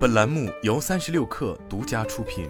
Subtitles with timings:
[0.00, 2.48] 本栏目由三十六氪独家出品。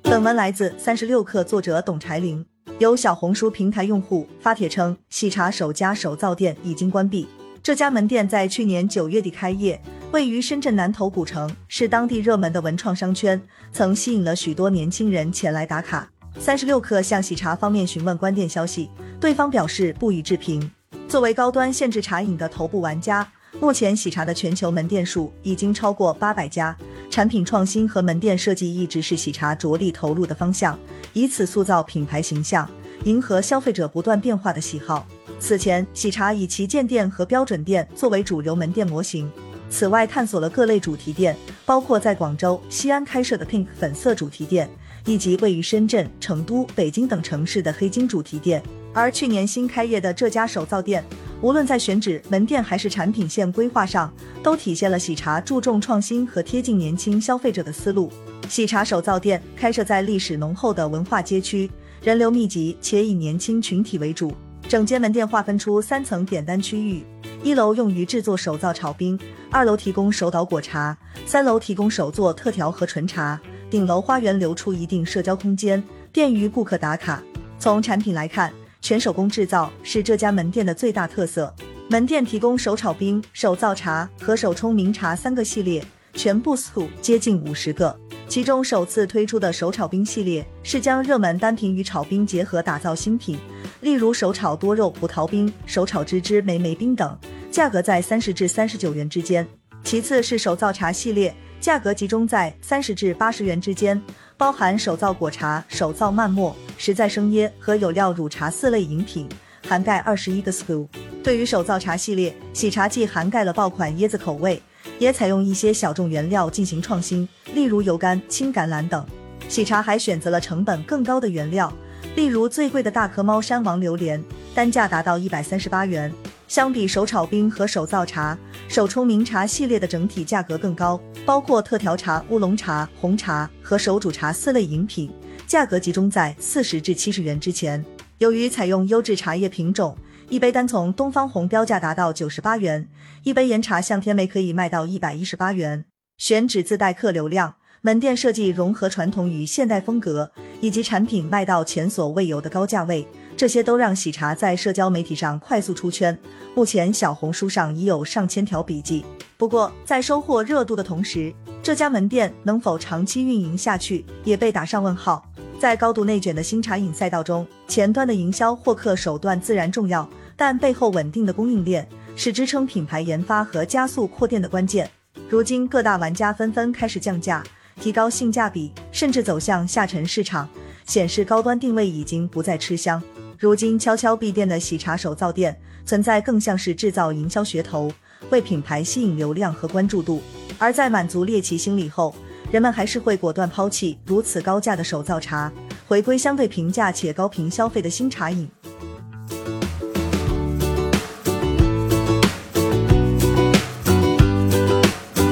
[0.00, 2.42] 本文来自三十六氪，作者董柴玲。
[2.78, 7.28] 有小红书平台用户发帖称，喜茶首家手造店已经关闭。
[7.62, 9.78] 这家门店在去年九月底开业，
[10.10, 13.38] 位于深圳南头古城，是当地热门的文创商圈，
[13.74, 16.10] 曾吸引了许多年轻人前来打卡。
[16.38, 18.88] 三十六氪向喜茶方面询问关店消息，
[19.20, 20.72] 对方表示不予置评。
[21.12, 26.74] 作为高端限制茶饮的头部玩家，目前喜茶的全球门店数已经超过八百家。
[27.10, 30.78] 产品创新和门店设计一直是喜茶着力投入的方向，
[31.12, 32.66] 以此塑造品牌形象，
[33.04, 35.06] 迎合消费者不断变化的喜好。
[35.38, 39.30] 此前，喜茶以旗舰店和标准店作为主流门店模型，
[39.68, 44.66] 此外探索了各类主题店，包括在广州、西安开设的 Pink 粉色主题店，
[45.04, 48.62] 以及位于深圳、成都、北京等城市的黑金主题店。
[48.92, 51.04] 而去年新开业的这家手造店，
[51.40, 58.12] 无论在选址、门店还是产品线规划上，都体现了喜茶注重创新和贴近年轻消费者的思路。
[58.48, 61.70] 喜茶手造店开设在历史浓厚的文化街区，
[62.02, 64.32] 人流密集，且以年轻群体为主。
[64.68, 67.04] 整间门店划分出三层点单区域，
[67.42, 69.18] 一楼用于制作手造炒冰，
[69.50, 73.40] 二楼提供手捣果茶，三楼提供手做特调和纯茶。
[73.68, 75.82] 顶楼花园留出一定社交空间，
[76.12, 77.22] 便于顾客打卡。
[77.58, 78.52] 从产品来看，
[78.82, 81.54] 全手工制造是这家门店的最大特色。
[81.88, 87.96] 门店提供手炒冰、手造茶和手冲茗茶三个系列，全部 s 接近五十个。
[88.26, 93.38] 其中首次推出的手炒冰系列是将热门单品与炒冰结合打造新品，
[93.82, 97.16] 例如手炒多肉葡萄冰、手炒芝芝梅梅冰等，
[97.52, 99.46] 价格在三十至三十九元之间。
[99.84, 104.02] 其次是手造茶系列，价格集中在三十至八十元之间。
[104.38, 109.28] 包含手造果茶、手造慢沫、实在生椰和有料乳茶四类饮品，
[109.68, 110.88] 涵盖二十一个 SKU。
[111.22, 114.60] 对于手造茶系列，喜茶既涵盖了爆款椰子口味，
[114.98, 119.06] 也采用一些小众原料进行创新，例如油柑、青橄榄等。
[119.48, 121.72] 喜茶还选择了成本更高的原料，
[122.16, 124.20] 例如最贵的大颗猫山王榴莲，
[124.52, 126.12] 单价达到一百三十八元。
[126.48, 128.36] 相比手炒冰和手造茶，
[128.68, 135.10] 手冲茗茶系列的整体价格更高，包括特调茶、乌龙茶、红茶和手煮茶四类饮品，
[135.52, 137.84] 价格集中在四十至七十元之前。
[138.16, 139.94] 由于采用优质茶叶品种，
[140.30, 142.88] 一杯单从东方红标价达到九十八元，
[143.22, 145.84] 一杯岩茶向天梅可以卖到一百一十八元。
[146.16, 153.06] 选址自带客流量，门店设计融合传统与现代风格，以及产品卖到前所未有的高价位。
[153.36, 156.18] 这些都让喜茶在社交媒体上快速出圈，
[156.54, 159.04] 目前小红书上已有上千条笔记。
[159.36, 161.30] 不过，在收获热度的同时，
[161.62, 165.28] 这家门店能否长期运营下去也被打上问号。
[165.62, 174.90] 在高度内卷的新茶饮赛道中，前端的营销获客手段自然重要，但背后稳定的供应链是支撑品牌研发和加速扩店的关键。
[175.28, 177.44] 如今，各大玩家纷纷开始降价，
[177.80, 180.48] 提高性价比，甚至走向下沉市场，
[180.84, 183.00] 显示高端定位已经不再吃香。
[183.38, 185.56] 如今悄悄闭店的喜茶手皂店，
[185.86, 187.88] 存在更像是制造营销噱头，
[188.30, 190.20] 为品牌吸引流量和关注度。
[190.58, 192.12] 而在满足猎奇心理后，
[192.52, 195.50] 人们还是会果断抛弃如此高价的手造茶，
[195.88, 198.46] 回归相对平价且高频消费的新茶饮。